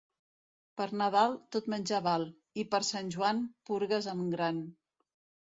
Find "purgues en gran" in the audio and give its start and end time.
3.71-4.65